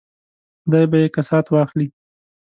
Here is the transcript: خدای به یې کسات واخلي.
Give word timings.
خدای 0.63 0.85
به 0.91 0.97
یې 1.01 1.07
کسات 1.15 1.45
واخلي. 1.49 1.87